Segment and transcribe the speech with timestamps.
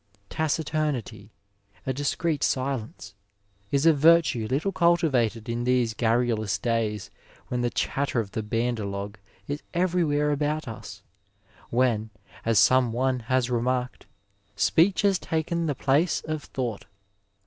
[0.31, 1.29] Taciturnity,
[1.85, 3.13] a discreet silence,
[3.71, 7.11] is a virtue little cultivated in these garru lous days
[7.49, 11.03] when the chatter of the bander log is every where about us,
[11.69, 12.09] when,
[12.43, 14.07] as some one has remarked,
[14.55, 16.85] speech has taken the place of thought.